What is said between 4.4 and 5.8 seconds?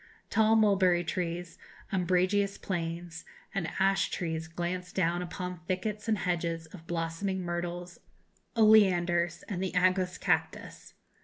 glance down upon